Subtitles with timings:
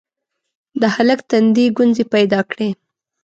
[0.81, 2.69] د هلک تندي ګونځې پيدا کړې: